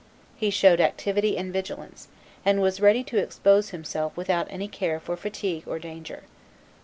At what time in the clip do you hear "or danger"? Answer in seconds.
5.67-6.23